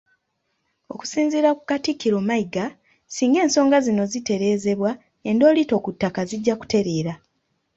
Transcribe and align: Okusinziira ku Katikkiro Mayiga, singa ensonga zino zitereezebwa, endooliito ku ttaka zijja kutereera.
Okusinziira 0.93 1.49
ku 1.57 1.63
Katikkiro 1.69 2.17
Mayiga, 2.27 2.65
singa 3.15 3.39
ensonga 3.45 3.77
zino 3.85 4.03
zitereezebwa, 4.11 4.91
endooliito 5.29 5.75
ku 5.83 5.89
ttaka 5.95 6.21
zijja 6.29 6.53
kutereera. 6.59 7.13